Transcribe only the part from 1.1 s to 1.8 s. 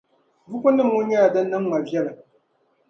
din niŋ ma